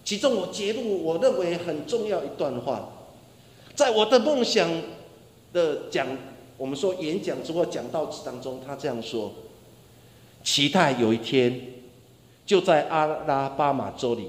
[0.06, 2.95] 其中我揭露我认为很重要一段话，
[3.76, 4.70] 在我的梦想
[5.52, 6.08] 的讲，
[6.58, 9.34] 我们说演讲之或讲道词当中，他这样说：
[10.44, 11.60] 期待有一天，
[12.46, 14.28] 就在阿拉巴马州里。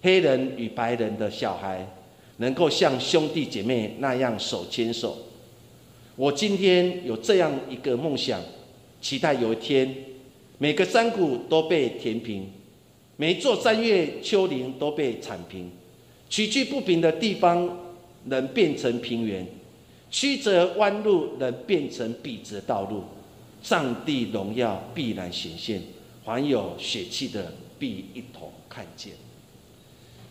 [0.00, 1.86] 黑人与白人的小孩
[2.38, 5.16] 能够像兄弟姐妹那样手牵手。
[6.16, 8.40] 我今天有这样一个梦想，
[9.00, 9.94] 期待有一天，
[10.58, 12.50] 每个山谷都被填平，
[13.16, 15.70] 每座山岳丘陵都被铲平，
[16.28, 17.78] 崎岖不平的地方
[18.24, 19.46] 能变成平原，
[20.10, 23.04] 曲折弯路能变成笔直道路，
[23.62, 25.82] 上帝荣耀必然显现，
[26.24, 29.12] 凡有血气的必一同看见。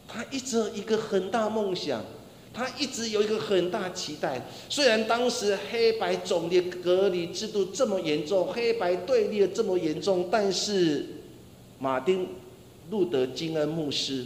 [0.08, 2.04] 他一直有一个很大梦想，
[2.54, 4.41] 他一直有一个很大期待。
[4.67, 11.06] 虽然当时黑白种的隔离制度这么严重，黑白对立这么严重，但是
[11.80, 12.27] 马丁
[12.89, 14.25] 路德金恩牧师，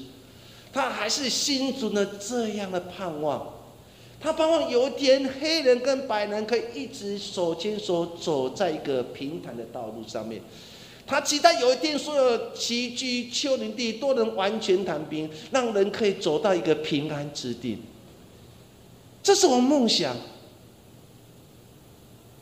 [0.74, 3.54] 他还是心存了这样的盼望。
[4.26, 10.42] 他盼望有一天，黑人跟白人可以一直手牵手走在一个平坦的道路上面。
[11.06, 17.78] 他期待有一天，所有崎岖丘陵地都能完全躺平，让人可以走到一个平安之地。
[19.22, 20.18] 这是我梦想。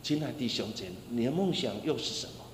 [0.02, 2.46] 亲爱的弟兄姐妹，你的梦想又是什么？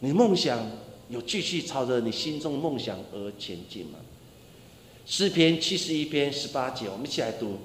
[0.00, 0.68] 你梦想
[1.08, 4.00] 有继续朝着你心中的梦想而前进吗？
[5.06, 7.56] 诗篇七十一篇十八节，我们一起来读：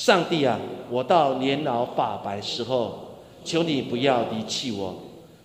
[0.00, 0.58] 上帝啊，
[0.88, 4.96] 我到年老发白时候，求你不要离弃我。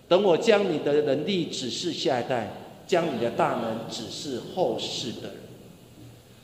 [0.08, 2.54] 等我将你的能力指示下一代，
[2.86, 5.36] 将你的大能指示后世的人。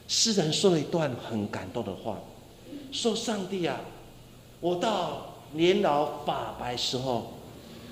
[0.08, 2.18] 诗人说了一段很感动的话，
[2.92, 3.80] 说：“上帝啊，
[4.60, 7.32] 我到年老发白时候，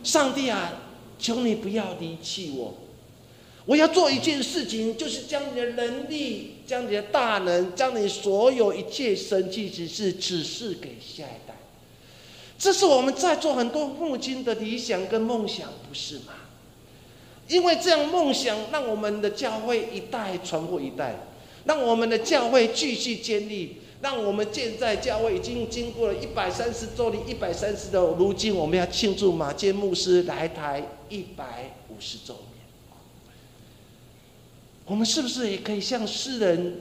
[0.05, 0.71] 上帝啊，
[1.19, 2.75] 求你不要离弃我。
[3.71, 11.55] 我要做一件事情，就是将你的能力、将你的大能、将你所有一切神迹指示指示给下一代。”
[12.59, 16.35] 这是我们在座很多父亲的理想跟梦想，不是吗？
[17.47, 21.15] 因为这样梦想，让我们的教会一代传过一代，
[21.65, 32.50] 让我们的教会继续建立，让我们现在教会已经经过了一百三十周年，一百三十的如今，我们要庆祝马坚牧师来台一百五十周年。
[34.91, 36.81] 我们是不是也可以向世人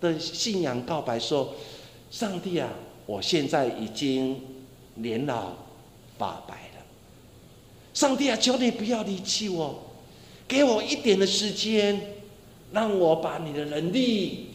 [0.00, 1.54] 的信仰告白说
[2.10, 2.70] ：“上帝啊，
[3.04, 4.40] 我现在已经。”
[4.96, 5.52] 年老
[6.18, 6.84] 发白了，
[7.94, 9.82] 上帝啊，求你不要离弃我，
[10.46, 11.98] 给我一点的时间，
[12.72, 14.48] 让我把你的能力、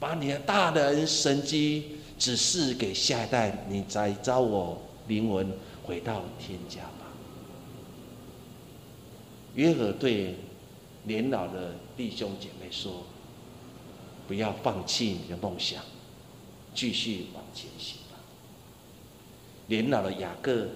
[0.00, 5.46] 把你的大能神机指示给下一代，你再招我灵魂
[5.84, 7.06] 回到天家吧。
[9.54, 10.34] 约尔对
[11.04, 13.04] 年老的弟兄姐妹说
[14.26, 15.82] ：“不要放弃你的梦想，
[16.74, 18.18] 继续往前行吧。”
[19.68, 20.68] 年老的雅各，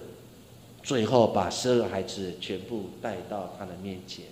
[0.83, 4.25] 最后把十二孩子全部带到他的面前，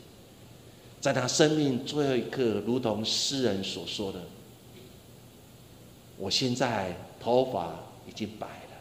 [1.02, 4.22] 在他生命最后一刻，如同诗人所说的
[6.18, 8.78] ：“我现在头发已经白了，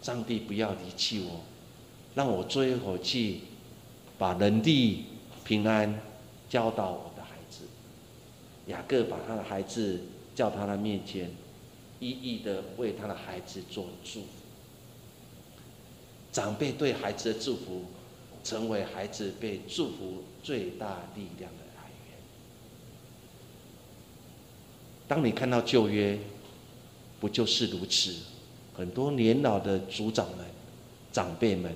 [0.00, 1.40] 上帝不要离弃我，
[2.14, 3.42] 让我最后一口气，
[4.16, 5.04] 把能力、
[5.44, 6.00] 平安
[6.50, 7.64] 交到我的孩子。”
[8.68, 10.00] 雅各把他的孩子
[10.34, 11.30] 叫他的面前，
[11.98, 14.26] 一一的为他的孩子做祝福。
[16.30, 17.84] 长辈对孩子的祝福，
[18.44, 22.18] 成为孩子被祝福最大力量的来源。
[25.08, 26.18] 当你看到旧约，
[27.18, 28.14] 不就是如此？
[28.76, 30.46] 很多年老的族长们、
[31.12, 31.74] 长辈们，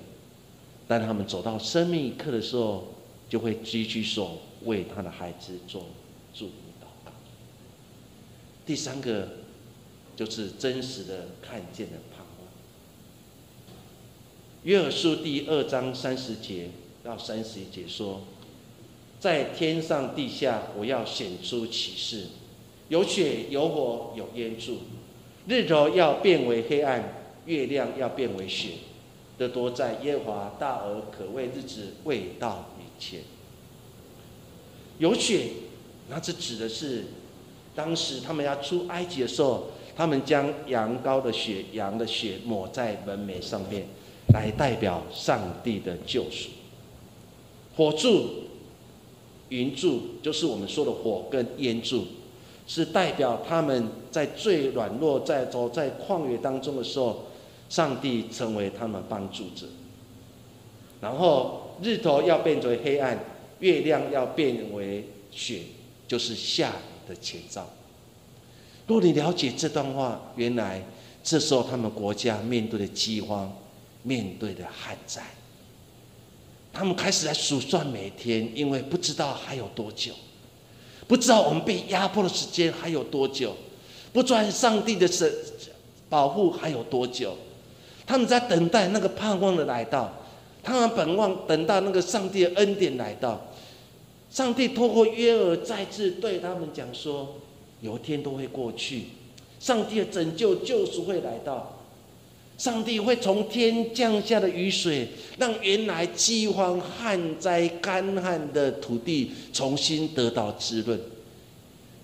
[0.87, 2.87] 当他们走到生命一刻的时候，
[3.27, 5.87] 就会举起手为他的孩子做
[6.33, 7.11] 祝福祷告。
[8.65, 9.29] 第三个
[10.15, 12.47] 就是真实的看见的盼望。
[14.63, 16.69] 约珥书第二章三十节
[17.03, 18.21] 到三十一节说
[19.19, 22.25] ：“在天上地下，我要显出启示，
[22.89, 24.79] 有血有火有烟柱。”
[25.47, 27.13] 日头要变为黑暗，
[27.45, 28.69] 月亮要变为血，
[29.37, 33.21] 的多在耶和华大而可畏日子未到以前。
[34.97, 35.47] 有血，
[36.09, 37.05] 那这指的是
[37.75, 43.87] 当时他们要出埃及的时候，他们将羊羔的血、羊的血抹在门楣上面，
[44.33, 46.49] 来代表上帝的救赎。
[47.75, 48.43] 火柱、
[49.49, 52.05] 云柱，就是我们说的火跟烟柱。
[52.67, 57.25] 是代表他们在最软弱、在走在旷野当中的时候，
[57.69, 59.67] 上帝成为他们帮助者。
[60.99, 63.19] 然后日头要变成黑暗，
[63.59, 65.61] 月亮要变为雪，
[66.07, 67.67] 就是下雨的前兆。
[68.87, 70.83] 若你了解这段话，原来
[71.23, 73.51] 这时候他们国家面对的饥荒，
[74.03, 75.23] 面对的旱灾，
[76.71, 80.13] 他们开始来数算每天，因为不知道还有多久。
[81.07, 83.55] 不知道我们被压迫的时间还有多久，
[84.11, 85.31] 不知道上帝的神
[86.09, 87.37] 保护还有多久，
[88.05, 90.11] 他们在等待那个盼望的来到，
[90.65, 93.39] 他们本望等到那个上帝的恩典来到，
[94.31, 97.35] 上帝透过约珥再次对他们讲说，
[97.81, 99.03] 有一天都会过去，
[99.59, 101.71] 上帝的拯救救赎会来到。
[102.57, 110.97] 上帝会从天降下的雨水，让原来饥荒、旱灾、干旱的土地重新得到滋润。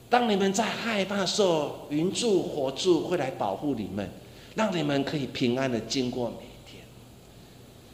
[0.09, 4.07] 当你们在害怕的时候，云柱、火柱会来保护你们，
[4.55, 6.34] 让你们可以平安的经过。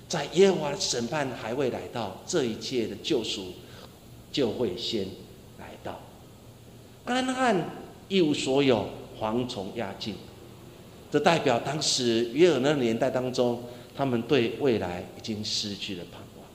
[0.08, 3.54] 在耶和华的审判还未来到，这一切的救赎
[4.32, 5.06] 就会先
[5.60, 6.00] 来到。
[7.06, 7.70] 干旱
[8.08, 8.88] 一无所有，
[9.20, 10.16] 蝗虫压境。
[11.12, 13.64] 这代表当时约尔那年代当中，
[13.96, 16.46] 他们对未来已经失去了盼望。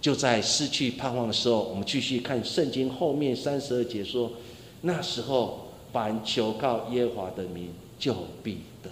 [0.00, 4.32] 就在失去盼望的时候，我们继续看圣经后面三十二节说
[4.82, 8.90] ：“那时候，凡求告耶和华的名，就必得。”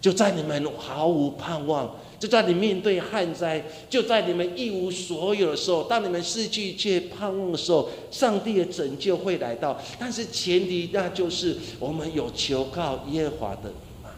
[0.00, 1.96] 就在你们毫无盼望。
[2.18, 9.78] 就在你面对旱灾，就在你们一无所有的时候，当你们失去一切盼望的时候，上帝的拯救会来到。
[10.00, 14.10] 但是前提那就是我们有求告耶和华的名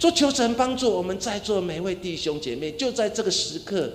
[0.00, 3.88] 说求神帮助我们在座每位弟兄姐妹，就在这个时刻，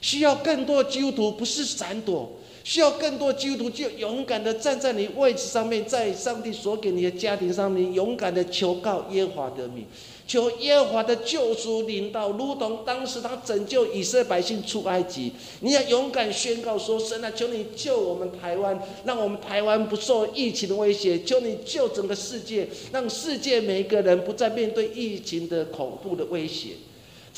[0.00, 2.32] 需要更多基督徒不是闪躲，
[2.64, 9.84] 需要更多基督徒就勇敢的站在你位置上面，在上帝所给你的家庭上面，勇敢的求告耶和华的名。
[10.28, 15.32] 求耶和华的救赎领导，如同当时他拯救以色列百姓出埃及。
[15.60, 21.22] 你要勇敢宣告说：“神啊，求你救我们台湾，让我们台湾不受疫情的威胁。
[21.22, 26.72] 求你救整个世界，让世界每一个人不再面对疫情的恐怖的威胁。”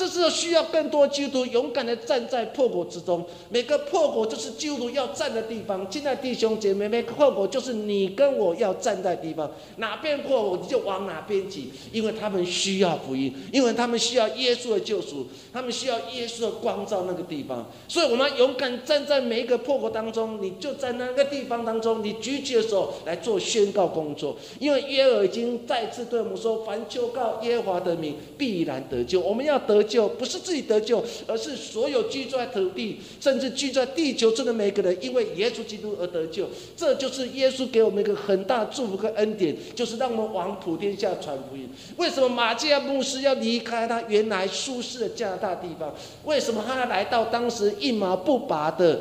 [0.01, 3.22] 这时候需要更多基督徒勇敢的站在破口之中。
[3.51, 5.86] 每个破口就是基督徒要站的地方。
[5.90, 9.51] 现在弟兄姐妹，每个破口就是你跟我要站在地方。
[9.76, 17.70] 哪边破口你就往哪边挤，因为他们需要福音，因为他们需要耶稣的救赎，他们需要耶稣的光照那个地方。
[17.86, 24.34] 所以我们要勇敢站在每一个破口当中，你就在那个地方当中，你举起的时候来做宣告工作。
[24.59, 29.84] 因为耶尔已经再次对我们说：“凡求告耶华的名，必然得救。”我们要得。
[29.91, 36.49] 救不是自己得救，而是所有居住在土地，甚至居住在地球上的每个人，因为耶稣基督而得救。
[36.76, 41.68] 这就是耶稣给我们一个很大祝福和恩典，就是让我们往普天下传福音。
[41.97, 45.93] 为什么马基亚牧师要离开他原来舒适的加拿大地方？
[46.24, 49.01] 为什么他来到当时一毛不拔的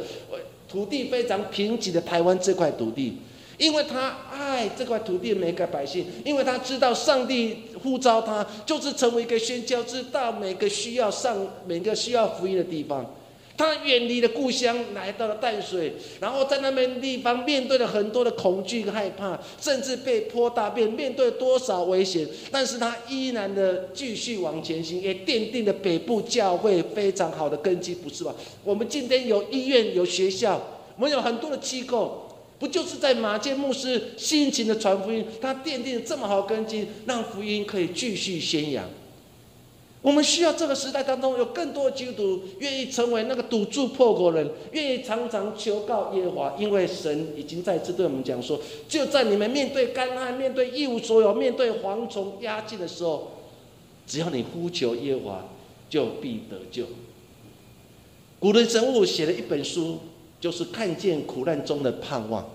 [0.68, 3.18] 土地非常贫瘠的台湾这块土地？
[3.58, 13.16] 因为他爱这块土地的每个百姓，因为他知道上帝呼召他，就是成为一个宣教之道每个需要上每个需要福音的地方。
[13.58, 28.34] 他远离了故乡，来到了淡水，然后在那边地方面对了很多的恐惧害怕，甚至被泼大便，面对多少危险，但是他依然的继续往前行，也奠定了北部教会非常好的根基，不是吧？
[28.64, 30.62] 我们今天有医院，有学校，
[30.96, 32.29] 我们有很多的机构。
[32.60, 38.86] 不就是在马建牧师辛勤的传福音，他奠定了这么好根基，让福音可以继续宣扬。
[40.02, 53.32] 我们需要这个时代当中有更多的基督徒愿意成为那个堵住破口人，愿意常常求告耶和华，因为神已经再次对我们讲说：就在你们面对干旱、面对一无所有、面对蝗虫压境的时候，
[54.08, 55.50] 只要你呼求耶和华，
[55.90, 56.86] 就必得救。
[58.40, 60.00] 古人神物写了一本书，
[60.40, 62.48] 就是看见苦难中的盼望。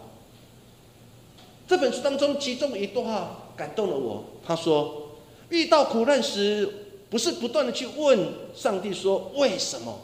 [1.66, 4.24] 这本书当中，其中一段话感动了我。
[4.46, 5.10] 他说：
[5.48, 6.68] 遇到苦难时，
[7.08, 8.18] 不是不断的去问
[8.54, 9.98] 上帝说为什么，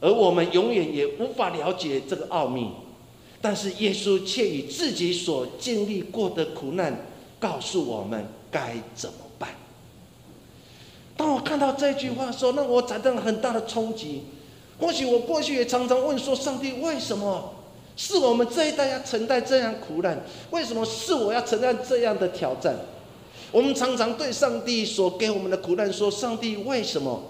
[0.00, 2.70] 而我们永远也无法了解这个奥秘。
[3.40, 7.06] 但是耶稣却以自己所经历过的苦难，
[7.40, 9.50] 告诉我们该怎么办。
[11.16, 14.22] 当我看到这句话的时候，那我产生了很大的冲击。
[14.82, 17.54] 或许我过去也常常问说：上帝为什么
[17.96, 20.20] 是我们这一代要承担这样苦难？
[20.50, 22.74] 为什么是我要承担这样的挑战？
[23.52, 27.22] 我们常常对上帝所给我们的苦难说：“上帝为什么？”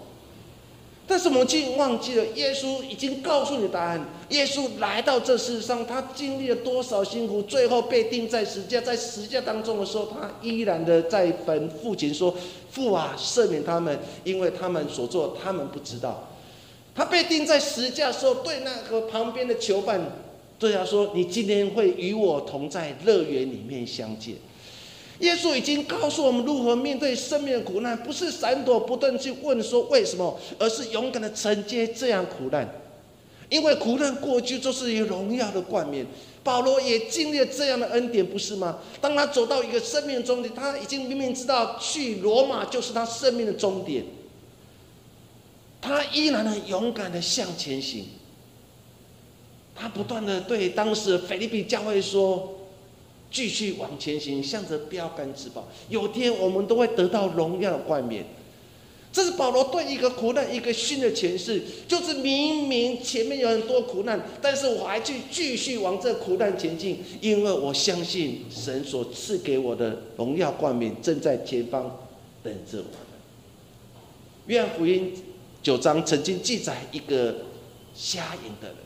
[1.05, 4.03] 但是我们竟忘记了，耶稣已经告诉你答案。
[4.31, 12.35] 耶稣来到这世上，他经历了多少辛苦，最后被钉在十字架，在十字架当中的时候，他依然的在吩父亲说
[12.71, 16.29] ：“父啊，赦免他们，因为他们所做，他们不知道。”
[16.95, 20.01] 他被钉在十字架的时候，对那个旁边的囚犯
[20.59, 24.35] 对他说：“你今天会与我同在乐园里面相见。”
[25.21, 32.69] 耶稣已经告诉我们如何面对生命的苦难，不是闪躲不断去问说为什么，而是勇敢的承接这样苦难。
[33.49, 36.07] 因为苦难过去就是一个荣耀的冠冕。
[36.43, 38.79] 保罗也经历了这样的恩典，不是吗？
[39.01, 44.05] 当他走到一个生命的终点，他已经明明知道去罗马就是他生命的终点，
[45.83, 48.07] 他依然很勇敢的向前行。
[49.75, 52.61] 他不断的对当时的菲律宾教会说。
[53.35, 55.67] 继续往前行，向着标杆直跑。
[55.89, 58.27] 有天我们都会得到荣耀冠冕。
[59.11, 72.05] 这是保罗对一个苦难一个新的诠释，就是明明前面有很多苦难，但是我还去继续往这苦难前进，因为我相信神所赐给我的荣耀冠冕正在前方
[72.43, 72.93] 等着我们。
[74.49, 75.15] 愿福音
[75.63, 77.37] 九章曾经记载一个
[77.95, 78.77] 瞎眼的人。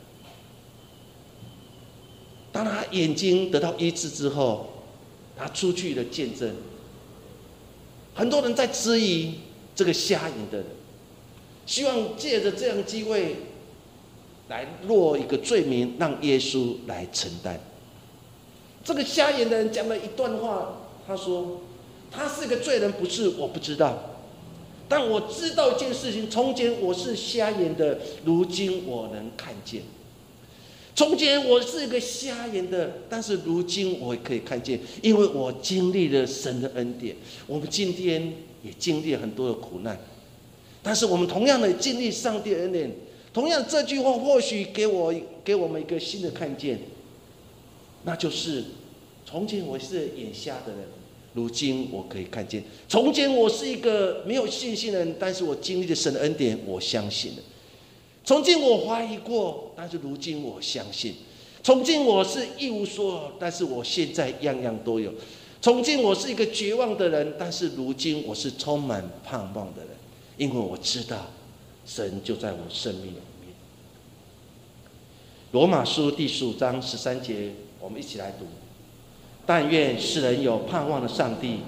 [2.52, 4.68] 当他眼睛得到医治之后，
[5.36, 6.54] 他出去的见证，
[8.14, 9.34] 很多人在质疑
[9.74, 10.66] 这个瞎眼的人，
[11.64, 13.36] 希望借着这样机会
[14.48, 17.58] 来落一个罪名，让耶稣来承担。
[18.84, 21.60] 这个瞎眼的人讲了一段话，他说
[22.10, 24.15] ：“他是个罪人，不是我不知道，
[24.88, 29.82] 但我知道一件事情：从前我是瞎眼的，如今我能看见。”
[30.96, 37.14] 从前我是一个瞎眼的，但是如今我可以看见，因为我经历了神的恩典。
[37.46, 38.32] 我们今天
[38.62, 40.00] 也经历了很多的苦难，
[40.82, 42.90] 但是我们同样的经历上帝恩典。
[43.34, 45.14] 同样这句话或许给我
[45.44, 46.78] 给我们一个新的看见，
[48.04, 48.64] 那就是
[49.26, 50.80] 从前我是眼瞎的人，
[51.36, 52.64] 如今我可以看见。
[52.88, 57.38] 从前我是一个没有信心的人，但是我经历了神的恩典，我相信了。
[58.24, 61.12] 从前我怀疑过，但是如今我相信；
[61.62, 65.10] 从今我是一无所有，但是我现在样样都有；
[65.60, 69.90] 从今我是一个绝望的人，但是如今我是充满盼望的人，
[70.38, 71.26] 因为我知道
[71.84, 73.54] 神就在我生命里面。
[75.52, 78.46] 罗马书第十五章十三节，我们一起来读：
[79.46, 81.60] 但愿世人有盼望的上帝，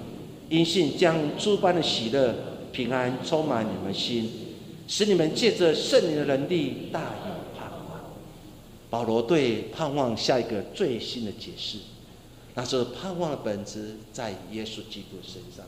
[0.49, 2.35] 因信将诸般的喜乐、
[2.71, 4.29] 平安充满你们心。
[4.87, 8.01] 使你们借着圣灵的能力大有盼望。
[8.89, 11.77] 保罗对盼望下一个最新的解释，
[12.55, 15.63] 那是盼望的本质在耶稣基督身上。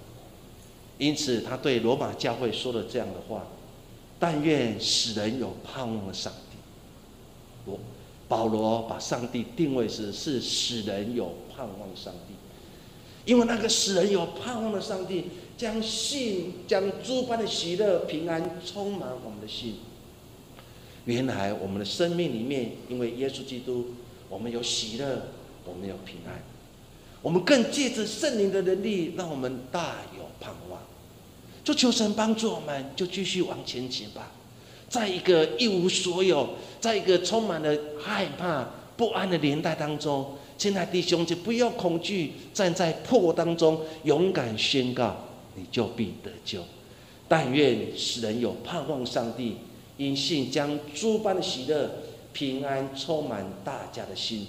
[0.98, 3.46] 因此，他对罗马教会说了这样的话
[4.18, 6.58] ：“但愿使人有盼望的上帝。”
[7.72, 7.80] 我
[8.28, 11.32] 保罗把上帝定位是是使人有
[11.62, 12.34] 盼望上帝，
[13.26, 15.26] 因为那个使人有盼望的上帝。
[15.58, 19.76] 将信将诸般的喜乐平安充满我们的心。
[21.06, 23.92] 原来我们的生命里面，因为耶稣基督，
[24.28, 25.28] 我们有喜乐，
[25.66, 26.42] 我们有平安，
[27.22, 30.82] 我们更借着圣灵的能力，让我们大有盼望。
[31.64, 34.32] 就求神帮助我们，就继续往前行吧。
[34.90, 45.16] 在一个一无所有，在一个充满了害怕不安的年代当中，亲爱的弟兄就不要恐惧，站在破当中，勇敢宣告。
[45.56, 46.62] 你就必得救。
[47.28, 49.58] 但愿使人有盼望，上帝
[49.98, 51.90] 因信将诸般的喜乐、
[52.32, 54.48] 平安充满大家的心，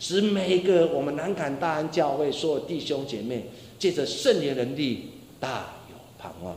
[0.00, 3.46] 使每一个我们南坎大安教会所有弟兄姐妹，
[3.78, 6.56] 借着圣灵能力，大有盼望。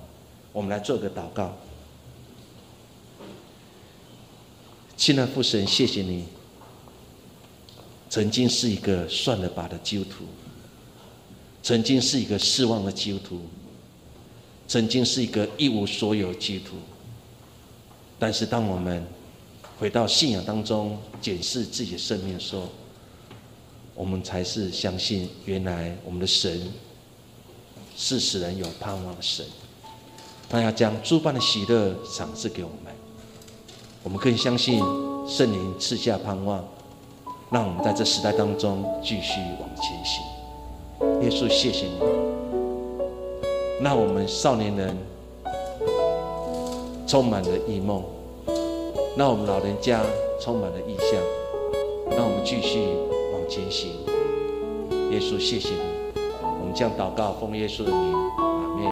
[0.51, 1.55] 我们来做个祷告。
[4.97, 6.25] 亲爱的父神，谢谢你，
[8.15, 10.23] 曾经是一个算了吧的基督徒，
[11.61, 13.41] 曾经是一个失望的基督徒，
[14.69, 16.75] 曾经是一个一无所有基督徒。
[18.17, 19.05] 但是，当我们
[19.77, 22.69] 回到信仰当中检视自己的生命的时候，
[23.93, 26.71] 我们才是相信，原来我们的神
[27.97, 29.45] 是使人有盼望的神。
[30.47, 32.93] 他要将诸般的喜乐赏赐给我们，
[34.03, 34.79] 我们更相信
[35.27, 36.65] 圣灵赐下盼望，
[37.51, 40.23] 让我们在这时代当中继续往前行。
[41.21, 41.99] 耶稣，谢谢你，
[43.81, 44.97] 让我们少年人
[47.05, 48.03] 充满了异梦，
[49.15, 50.01] 让我们老人家
[50.41, 51.21] 充满了意象，
[52.17, 52.79] 让我们继续
[53.33, 53.91] 往前行。
[55.11, 58.24] 耶稣，谢谢你，我们将祷告奉耶稣的名。